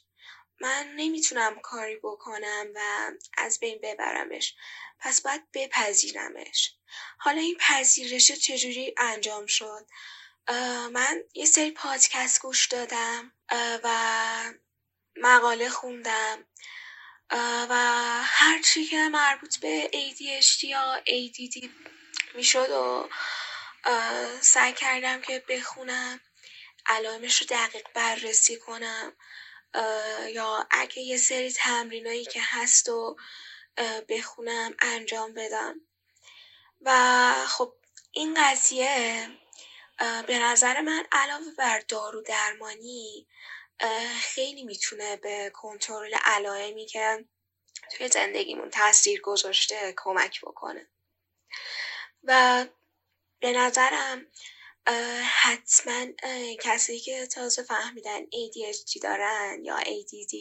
من 0.61 0.93
نمی‌تونم 0.95 1.59
کاری 1.59 1.95
بکنم 1.95 2.67
و 2.75 3.11
از 3.37 3.59
بین 3.59 3.79
ببرمش. 3.83 4.55
پس 4.99 5.21
باید 5.21 5.51
بپذیرمش. 5.51 6.75
حالا 7.17 7.41
این 7.41 7.57
پذیرش 7.59 8.31
چجوری 8.31 8.95
انجام 8.97 9.45
شد؟ 9.45 9.87
من 10.91 11.23
یه 11.33 11.45
سری 11.45 11.71
پادکست 11.71 12.41
گوش 12.41 12.67
دادم 12.67 13.31
و 13.83 14.53
مقاله 15.15 15.69
خوندم 15.69 16.45
و 17.69 17.75
هر 18.23 18.61
چی 18.61 18.85
که 18.85 19.09
مربوط 19.09 19.57
به 19.57 19.91
ADHD 19.93 20.63
یا 20.63 21.01
ADD 21.05 21.69
می‌شد 22.35 22.69
و 22.69 23.09
سعی 24.41 24.73
کردم 24.73 25.21
که 25.21 25.43
بخونم 25.49 26.19
علائمش 26.85 27.41
رو 27.41 27.47
دقیق 27.49 27.87
بررسی 27.93 28.57
کنم 28.57 29.13
یا 30.33 30.67
اگه 30.71 30.99
یه 30.99 31.17
سری 31.17 31.51
تمرینایی 31.51 32.25
که 32.25 32.41
هست 32.43 32.89
و 32.89 33.17
بخونم 34.09 34.75
انجام 34.79 35.33
بدم. 35.33 35.81
و 36.81 37.33
خب 37.47 37.73
این 38.11 38.37
قضیه 38.37 39.27
به 39.99 40.39
نظر 40.39 40.81
من 40.81 41.05
علاوه 41.11 41.51
بر 41.57 41.79
دارو 41.79 42.21
درمانی 42.21 43.27
خیلی 44.21 44.63
می‌تونه 44.63 45.15
به 45.15 45.51
کنترل 45.53 46.15
علائمی 46.25 46.85
که 46.85 47.25
توی 47.91 48.07
زندگیمون 48.07 48.69
تاثیر 48.69 49.21
گذاشته 49.21 49.93
کمک 49.97 50.41
بکنه. 50.41 50.87
و 52.23 52.65
به 53.39 53.51
نظرم 53.51 54.27
حتما 55.23 56.05
کسی 56.61 56.99
که 56.99 57.27
تازه 57.27 57.63
فهمیدن 57.63 58.25
ADHD 58.25 58.99
دارن 59.03 59.59
یا 59.63 59.79
ADD 59.79 60.35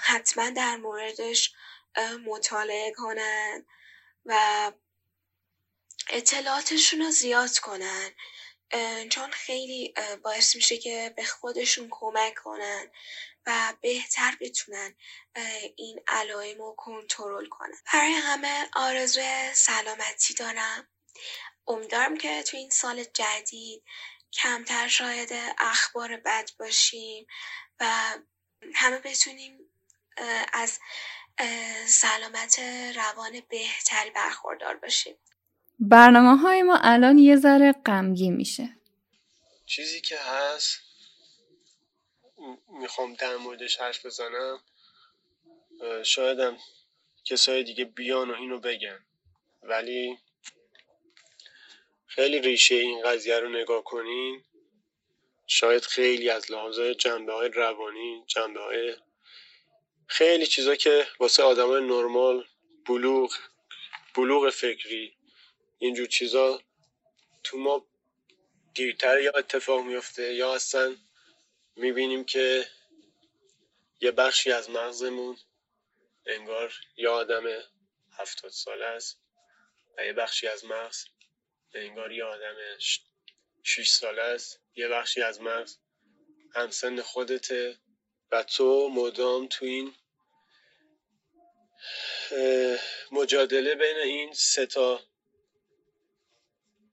حتما 0.00 0.50
در 0.50 0.76
موردش 0.76 1.54
مطالعه 2.26 2.92
کنن 2.92 3.66
و 4.24 4.72
اطلاعاتشون 6.10 7.00
رو 7.00 7.10
زیاد 7.10 7.58
کنن 7.58 8.10
چون 9.10 9.30
خیلی 9.30 9.94
باعث 10.22 10.56
میشه 10.56 10.78
که 10.78 11.14
به 11.16 11.24
خودشون 11.24 11.88
کمک 11.90 12.34
کنن 12.34 12.90
و 13.46 13.74
بهتر 13.80 14.36
بتونن 14.40 14.94
این 15.76 16.00
علائم 16.08 16.58
رو 16.58 16.74
کنترل 16.78 17.48
کنن. 17.48 17.74
برای 17.92 18.12
همه 18.12 18.68
آرزوی 18.74 19.50
سلامتی 19.54 20.34
دارم. 20.34 20.88
امیدوارم 21.66 22.16
که 22.16 22.42
تو 22.42 22.56
این 22.56 22.70
سال 22.70 23.04
جدید 23.04 23.82
کمتر 24.32 24.88
شاید 24.88 25.30
اخبار 25.58 26.16
بد 26.16 26.50
باشیم 26.58 27.26
و 27.80 28.18
همه 28.74 28.98
بتونیم 28.98 29.58
از 30.52 30.78
سلامت 31.86 32.58
روان 32.96 33.40
بهتری 33.48 34.10
برخوردار 34.10 34.76
باشیم. 34.76 35.16
برنامه 35.84 36.36
های 36.36 36.62
ما 36.62 36.78
الان 36.82 37.18
یه 37.18 37.36
ذره 37.36 37.72
غمگی 37.72 38.30
میشه. 38.30 38.68
چیزی 39.66 40.00
که 40.00 40.18
هست 40.18 40.80
می‌خوام 42.68 43.14
در 43.14 43.36
موردش 43.36 43.76
حرف 43.80 44.06
بزنم 44.06 44.60
شایدم 46.02 46.56
کسای 47.24 47.62
دیگه 47.62 47.84
بیان 47.84 48.30
و 48.30 48.34
اینو 48.34 48.58
بگن. 48.58 49.04
ولی 49.62 50.18
خیلی 52.06 52.40
ریشه 52.40 52.74
این 52.74 53.02
قضیه 53.02 53.38
رو 53.38 53.48
نگاه 53.48 53.84
کنین. 53.84 54.44
شاید 55.46 55.82
خیلی 55.82 56.30
از 56.30 56.50
لحاظ 56.50 56.80
جنبه 56.80 57.32
های 57.32 57.48
روانی 57.48 58.24
جنبه 58.26 58.60
های 58.60 58.96
خیلی 60.06 60.46
چیزا 60.46 60.74
که 60.74 61.06
واسه 61.20 61.42
آدم 61.42 61.66
های 61.66 61.82
نرمال 61.82 62.46
بلوغ 62.86 63.34
بلوغ 64.14 64.50
فکری 64.50 65.16
اینجور 65.82 66.06
چیزا 66.06 66.62
تو 67.44 67.58
ما 67.58 67.86
دیرتر 68.74 69.20
یا 69.20 69.32
اتفاق 69.34 69.84
میفته 69.84 70.34
یا 70.34 70.54
اصلا 70.54 70.96
می‌بینیم 71.76 72.24
که 72.24 72.68
یه 74.00 74.10
بخشی 74.10 74.52
از 74.52 74.70
مغزمون 74.70 75.38
انگار 76.26 76.74
یه 76.96 77.08
آدم 77.08 77.42
هفتاد 78.18 78.50
ساله 78.50 78.84
است 78.84 79.20
و 79.98 80.06
یه 80.06 80.12
بخشی 80.12 80.46
از 80.48 80.64
مغز 80.64 81.04
انگار 81.74 82.12
یه 82.12 82.24
آدم 82.24 82.56
6 83.62 83.88
ساله 83.88 84.22
است. 84.22 84.60
یه 84.74 84.88
بخشی 84.88 85.22
از 85.22 85.40
مغز 85.40 85.76
همسن 86.54 87.00
خودته 87.00 87.78
و 88.32 88.42
تو 88.42 88.88
مدام 88.88 89.48
تو 89.48 89.64
این 89.64 89.94
مجادله 93.12 93.74
بین 93.74 93.96
این 93.96 94.32
سه 94.32 94.66
تا 94.66 95.11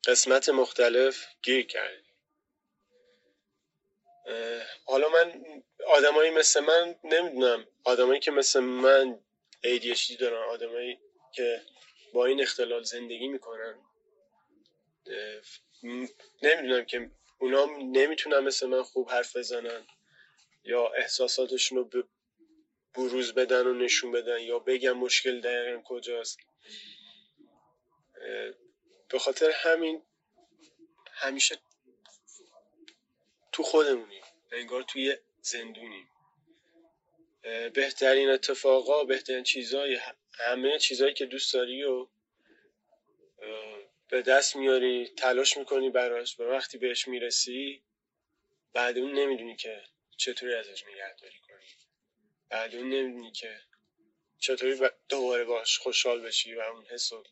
قسمت 0.10 0.50
مختلف 0.50 1.28
گیر 1.44 1.66
کردی 1.66 2.10
حالا 4.86 5.10
من 5.10 5.44
آدمایی 5.88 6.32
مثل 6.32 6.60
من 6.60 6.96
نمی‌دونم. 7.04 7.68
آدمایی 7.84 8.20
که 8.20 8.32
مثل 8.32 8.60
من 8.60 9.20
ADHD 9.66 10.18
دارن 10.20 10.50
آدمایی 10.50 11.00
که 11.34 11.62
با 12.14 12.26
این 12.26 12.42
اختلال 12.42 12.84
زندگی 12.84 13.28
می‌کنن. 13.28 13.76
نمی‌دونم 16.44 16.86
که 16.86 17.12
اونا 17.40 17.66
نمی‌تونن 17.66 18.40
مثل 18.40 18.68
من 18.68 18.84
خوب 18.84 19.10
حرف 19.10 19.38
بزنن 19.38 19.88
یا 20.64 20.88
احساساتشون 20.88 21.78
رو 21.78 22.04
بروز 22.94 23.34
بدن 23.34 23.68
و 23.68 23.74
نشون 23.74 24.12
بدن 24.12 24.40
یا 24.40 24.60
بگن 24.60 24.92
مشکل 24.92 25.42
دقیقا 25.42 25.82
کجاست. 25.86 26.40
به 29.10 29.20
خاطر 29.20 29.52
همین 29.52 30.02
همیشه 31.12 31.58
تو 33.52 33.64
خودمونیم. 33.64 34.24
انگار 34.52 34.84
توی 34.84 35.18
زندونیم. 35.42 36.10
بهترین 37.74 38.30
اتفاقا 38.30 39.04
بهترین 39.04 39.44
چیزهای 39.44 40.00
همه 40.34 40.80
چیزهایی 40.80 41.14
که 41.14 41.26
دوست 41.26 41.54
داری 41.54 41.84
و 41.84 42.08
به 44.08 44.22
دست 44.22 44.56
میاری 44.56 45.08
تلاش 45.08 45.58
می‌کنی 45.58 45.90
براش 45.90 46.40
و 46.40 46.44
وقتی 46.44 46.78
بهش 46.78 47.08
می‌رسی 47.08 47.84
بعد 48.74 48.98
اون 48.98 49.12
نمی‌دونی 49.12 49.56
که 49.56 49.84
چطوری 50.18 50.56
ازش 50.56 50.84
نگهداری 50.88 51.40
کنی. 51.48 51.66
بعد 52.50 52.76
اون 52.76 52.90
نمی‌دونی 52.90 53.32
که 53.32 53.62
چطوری 54.40 54.90
دوباره 55.10 55.44
باش 55.44 55.78
خوشحال 55.78 56.22
بشی 56.22 56.56
و 56.56 56.62
اون 56.62 56.86
حس 56.86 57.14
رو 57.14 57.24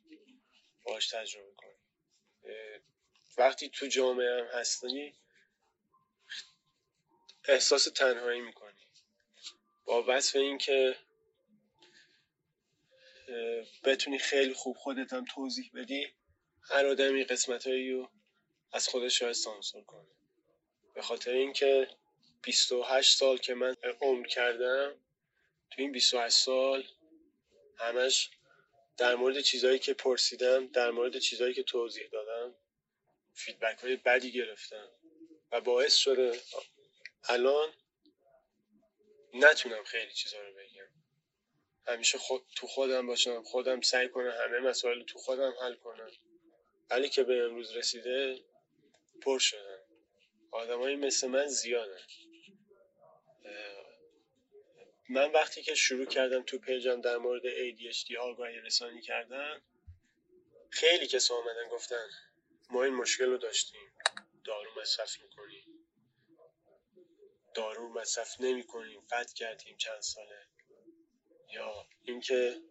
باش 0.84 1.08
تجربه 1.08 1.57
وقتی 3.38 3.70
تو 3.70 3.88
جامعه 3.88 4.40
هم 4.40 4.60
هستی 4.60 5.14
احساس 7.48 7.84
تنهایی 7.84 8.42
می‌کنی. 8.42 8.88
با 9.86 10.06
وصف 10.08 10.36
این 10.36 10.58
که 10.58 10.96
بتونی 13.84 14.20
خیلی 14.20 14.54
خوب 14.54 14.78
خودت 14.78 15.14
هم 15.14 15.26
توضیح 15.26 15.72
بدی 15.74 16.14
هر 16.70 16.86
آدمی 16.86 17.24
قسمت 17.24 17.68
رو 17.68 18.10
از 18.72 18.88
خودش 18.88 19.20
شاید 19.20 19.34
سانسور 19.34 19.84
کنه. 19.84 20.08
به 20.94 21.02
خاطر 21.02 21.32
اینکه 21.32 21.88
28 22.42 23.18
سال 23.18 23.38
که 23.38 23.54
من 23.54 23.76
عمر 24.02 24.28
کردم 24.28 24.96
تو 25.72 25.82
این 25.82 25.92
28 25.92 26.38
سال 26.38 26.88
همش 27.78 28.30
در 28.98 29.16
مورد 29.16 29.42
چیزهایی 29.42 29.80
که 29.80 29.94
پرسیدم 29.94 30.68
در 30.68 30.92
مورد 30.92 31.18
چیزهایی 31.18 31.54
که 31.54 31.64
توضیح 31.64 32.08
دادم. 32.12 32.27
فیدبک 33.38 33.80
های 33.80 33.96
بدی 33.96 34.32
گرفتم 34.32 34.90
و 35.52 35.62
باعث 35.62 35.96
شده 35.96 36.40
الان 37.30 37.74
نتونم 39.34 39.84
خیلی 39.84 40.14
چیزا 40.14 40.42
رو 40.42 40.54
بگم. 40.54 40.88
همیشه 41.88 42.18
خود 42.18 42.46
تو 42.56 42.68
خودم 42.68 43.08
باشم 43.08 43.44
خودم 43.44 43.82
سعی 43.82 44.10
کنم 44.10 44.32
همه 44.32 44.60
مسائل 44.60 45.04
تو 45.04 45.20
خودم 45.20 45.54
حل 45.62 45.76
کنم. 45.76 46.12
ولی 46.90 47.10
که 47.10 47.24
به 47.24 47.44
امروز 47.44 47.72
رسیده 47.72 48.40
پر 49.22 49.40
شدن 49.40 49.80
آدمایی 50.52 50.96
مثل 50.96 51.28
من 51.28 51.48
زیادن. 51.48 52.02
من 55.10 55.32
وقتی 55.32 55.62
که 55.62 55.76
شروع 55.76 56.06
کردم 56.06 56.44
تو 56.44 56.60
پیجم 56.60 57.02
در 57.02 57.18
مورد 57.18 57.44
ADHD 57.44 58.16
آگاهی 58.16 58.60
رسانی 58.60 59.02
کردن 59.02 59.62
خیلی 60.70 61.08
کسا 61.08 61.36
آمدن 61.36 61.70
گفتن 61.72 62.10
ما 62.70 62.84
این 62.84 62.94
مشکل 62.94 63.26
رو 63.26 63.38
داشتیم. 63.38 63.92
دارو 64.44 64.82
مصرف 64.82 65.20
می‌کنیم. 65.22 65.88
دارو 67.54 67.90
مصرف 67.90 68.42
نمی 68.42 68.64
کنیم 68.64 69.08
قطع 69.12 69.34
کردیم 69.34 69.78
چند 69.78 70.02
ساله. 70.02 70.48
یا 71.54 71.86
اینکه 72.04 72.62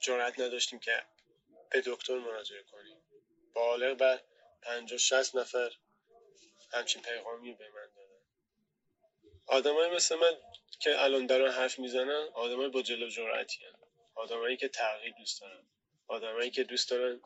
جرأت 0.00 0.40
نداشتیم 0.40 0.78
که 0.78 1.02
به 1.70 1.82
دکتر 1.86 2.18
مراجعه 2.18 2.62
کنیم. 2.62 3.02
بالغ 3.54 3.98
بر 3.98 4.20
پنجاه 4.62 4.98
شست 4.98 5.36
نفر 5.36 5.72
همچین 6.72 7.02
پیغامی 7.02 7.54
به 7.54 7.68
من 7.68 7.86
دادن. 7.94 8.22
آدمایی 9.46 9.90
مثل 9.90 10.16
من 10.16 10.36
که 10.80 11.02
الان 11.02 11.26
دارن 11.26 11.50
حرف 11.52 11.78
می‌زنن 11.78 12.28
آدمای 12.34 12.68
با 12.68 12.82
جلو 12.82 13.08
جرأتی 13.08 13.60
آدمایی 14.14 14.56
که 14.56 14.68
تغییر 14.68 15.14
دوست 15.18 15.40
دارن. 15.40 15.66
آدمایی 16.06 16.50
که 16.50 16.64
دوست 16.64 16.90
دارن 16.90 17.20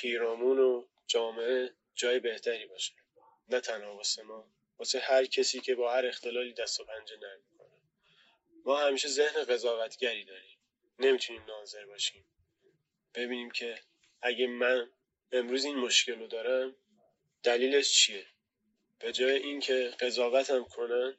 پیرامون 0.00 0.58
و 0.58 0.86
جامعه 1.06 1.74
جای 1.94 2.20
بهتری 2.20 2.66
باشه. 2.66 2.94
نه 3.48 3.60
تنها 3.60 3.96
واسه 3.96 4.22
ما 4.22 4.50
واسه 4.78 4.98
هر 4.98 5.24
کسی 5.24 5.60
که 5.60 5.74
با 5.74 5.92
هر 5.92 6.06
اختلالی 6.06 6.52
دست 6.52 6.80
و 6.80 6.84
پنجه 6.84 7.16
نرم 7.16 7.40
می‌کنه. 7.52 7.68
ما 8.64 8.80
همیشه 8.80 9.08
ذهن 9.08 9.44
قضاوتگری 9.44 10.24
داریم. 10.24 10.58
نمی‌تونیم 10.98 11.44
ناظر 11.44 11.86
باشیم. 11.86 12.24
ببینیم 13.14 13.50
که 13.50 13.80
اگه 14.22 14.46
من 14.46 14.90
امروز 15.32 15.64
این 15.64 15.76
مشکل 15.76 16.18
رو 16.18 16.26
دارم 16.26 16.76
دلیلش 17.42 17.92
چیه؟ 17.92 18.26
به 18.98 19.12
جای 19.12 19.36
اینکه 19.36 19.94
قضاوتم 20.00 20.64
کنن 20.64 21.16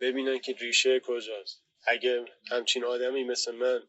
ببینن 0.00 0.38
که 0.38 0.52
ریشه 0.52 1.00
کجاست. 1.00 1.62
اگه 1.86 2.24
همچین 2.50 2.84
آدمی 2.84 3.24
مثل 3.24 3.52
من 3.52 3.88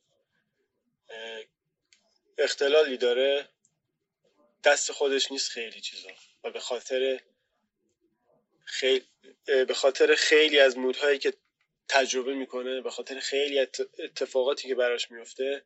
اختلالی 2.38 2.98
داره 2.98 3.50
دست 4.64 4.92
خودش 4.92 5.32
نیست 5.32 5.50
خیلی 5.50 5.82
چیزا. 5.82 6.10
و 6.44 6.52
به 6.52 6.60
خاطر 6.60 7.20
خیلی 8.66 9.06
به 9.46 9.74
خاطر 9.74 10.16
خیلی 10.16 10.60
از 10.60 10.78
مودهایی 10.78 11.20
که 11.20 11.34
تجربه 11.88 12.34
می‌کنه 12.34 12.82
به 12.82 12.90
خاطر 12.90 13.20
خیلی 13.20 13.60
اتفاقاتی 14.00 14.68
که 14.68 14.76
براش 14.76 15.12
میفته 15.12 15.64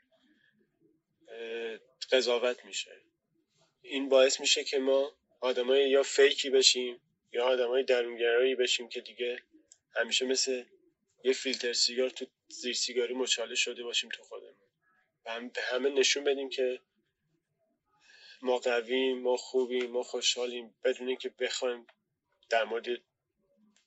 قضاوت 2.12 2.66
میشه. 2.66 2.92
این 3.82 4.10
باعث 4.10 4.40
میشه 4.40 4.64
که 4.64 4.80
ما 4.80 5.18
آدمای 5.40 5.90
یا 5.90 6.04
فیکی 6.04 6.50
بشیم 6.50 7.02
یا 7.34 7.46
آدمای 7.46 7.84
درونگرایی 7.84 8.56
بشیم 8.56 8.90
که 8.90 9.02
دیگه 9.02 9.44
همیشه 9.96 10.26
مثل 10.26 10.64
یه 11.24 11.34
فیلتر 11.34 11.74
سیگار 11.74 12.10
تو 12.10 12.26
زیر 12.48 12.74
سیگاری 12.74 13.14
مچاله 13.14 13.56
شده 13.56 13.84
باشیم 13.84 14.10
تو 14.10 14.24
خودمون. 14.24 14.56
و 15.26 15.40
به 15.40 15.62
همه 15.62 15.90
نشون 15.90 16.24
بدیم 16.24 16.50
که 16.50 16.80
ما 18.46 18.58
قویم 18.58 19.22
ما 19.22 19.36
خوبیم 19.36 19.92
ما 19.92 20.04
خوشحالیم. 20.04 20.74
بدون 20.84 21.08
اینکه 21.08 21.32
بخوایم 21.40 21.88
در 22.50 22.64
مورد 22.64 22.86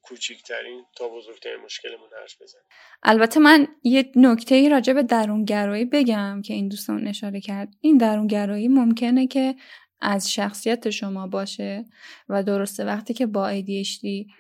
کوچکترین 0.02 0.84
تا 0.96 1.08
بزرگترین 1.08 1.60
مشکلمون 1.64 2.08
حرف 2.20 2.42
بزنیم. 2.42 2.64
البته 3.02 3.40
من 3.40 3.68
یه 3.82 4.12
نکته 4.16 4.54
ای 4.54 4.68
راجع 4.68 4.92
به 4.92 5.02
درونگرایی 5.02 5.84
بگم 5.84 6.42
که 6.44 6.54
این 6.54 6.68
دوستان 6.68 7.08
اشاره 7.08 7.40
کرد. 7.40 7.74
این 7.80 7.98
درونگرایی 7.98 8.68
ممکنه 8.68 9.26
که 9.26 9.54
از 10.00 10.32
شخصیت 10.32 10.90
شما 10.90 11.26
باشه 11.26 11.84
و 12.28 12.42
درسته 12.42 12.84
وقتی 12.84 13.14
که 13.14 13.26
با 13.26 13.60
ADHD 13.60 14.32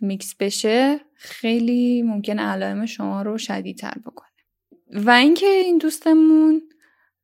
میکس 0.00 0.34
بشه 0.34 1.00
خیلی 1.14 2.02
ممکن 2.02 2.38
علائم 2.38 2.86
شما 2.86 3.22
رو 3.22 3.38
شدیدتر 3.38 3.94
بکنه. 4.06 4.28
و 4.90 5.10
اینکه 5.10 5.46
این 5.46 5.78
دوستمون 5.78 6.62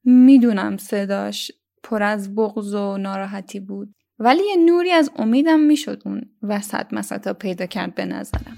می‌دونم 0.04 0.76
صداش 0.76 1.52
پر 1.86 2.02
از 2.02 2.34
بغض 2.34 2.74
و 2.74 2.98
ناراحتی 2.98 3.60
بود. 3.60 3.94
ولی 4.18 4.42
یه 4.48 4.56
نوری 4.56 4.90
از 4.90 5.10
امیدم 5.16 5.60
می‌شد 5.60 6.02
اون 6.04 6.20
وسط 6.42 6.86
مسطا 6.92 7.32
پیدا 7.32 7.66
کرد 7.66 7.94
به 7.94 8.04
نظرم. 8.04 8.56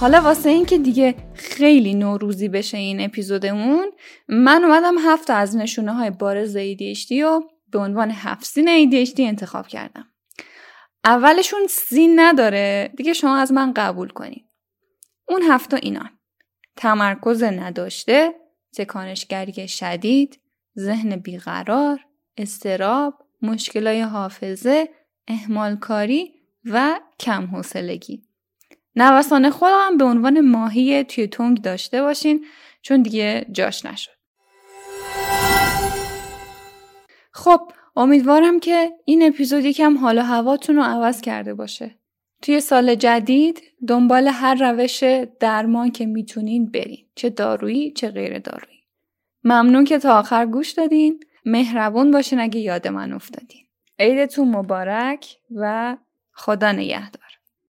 حالا 0.00 0.20
واسه 0.20 0.48
این 0.48 0.64
که 0.64 0.78
دیگه 0.78 1.14
خیلی 1.58 1.94
نوروزی 1.94 2.48
بشه 2.48 2.78
این 2.78 3.00
اپیزودمون 3.00 3.90
من 4.28 4.64
اومدم 4.64 4.98
هفت 4.98 5.30
از 5.30 5.56
نشونه 5.56 5.92
های 5.92 6.10
بارز 6.10 6.56
ADHD 6.56 7.12
و 7.12 7.40
به 7.68 7.78
عنوان 7.78 8.10
هفت 8.10 8.44
سین 8.44 8.90
ADHD 8.90 9.20
انتخاب 9.20 9.66
کردم. 9.66 10.06
اولشون 11.04 11.66
سین 11.68 12.20
نداره. 12.20 12.92
دیگه 12.96 13.12
شما 13.12 13.36
از 13.36 13.52
من 13.52 13.72
قبول 13.72 14.08
کنید 14.08 14.44
اون 15.28 15.42
هفته 15.42 15.76
اینا. 15.82 16.10
تمرکز 16.76 17.42
نداشته 17.42 18.34
تکانشگری 18.76 19.68
شدید 19.68 20.40
ذهن 20.78 21.16
بیقرار 21.16 22.00
استراب، 22.36 23.14
مشکلای 23.42 24.00
حافظه، 24.00 24.88
اهمال 25.28 25.76
کاری 25.76 26.32
و 26.64 27.00
کم 27.20 27.46
حوصلگی. 27.46 28.27
نوسان 28.96 29.50
خود 29.50 29.70
هم 29.72 29.96
به 29.96 30.04
عنوان 30.04 30.40
ماهی 30.40 31.04
توی 31.04 31.26
تنگ 31.26 31.62
داشته 31.62 32.02
باشین 32.02 32.44
چون 32.82 33.02
دیگه 33.02 33.46
جاش 33.52 33.86
نشد. 33.86 34.10
خب 37.32 37.72
امیدوارم 37.96 38.60
که 38.60 38.92
این 39.04 39.22
اپیزود 39.22 39.64
یکم 39.64 39.98
حال 39.98 40.18
و 40.18 40.22
هواتون 40.22 40.76
رو 40.76 40.82
عوض 40.82 41.20
کرده 41.20 41.54
باشه. 41.54 41.94
توی 42.42 42.60
سال 42.60 42.94
جدید 42.94 43.62
دنبال 43.88 44.28
هر 44.28 44.54
روش 44.72 45.04
درمان 45.40 45.90
که 45.90 46.06
می‌تونین 46.06 46.70
برین. 46.70 47.06
چه 47.14 47.30
دارویی 47.30 47.90
چه 47.90 48.10
غیر 48.10 48.38
دارویی. 48.38 48.82
ممنون 49.44 49.84
که 49.84 49.98
تا 49.98 50.18
آخر 50.18 50.46
گوش 50.46 50.70
دادین. 50.70 51.20
مهربون 51.44 52.10
باشین 52.10 52.40
اگه 52.40 52.60
یاد 52.60 52.88
من 52.88 53.12
افتادین. 53.12 53.62
عیدتون 53.98 54.48
مبارک 54.48 55.36
و 55.54 55.96
خدا 56.32 56.72
نگهدار. 56.72 57.27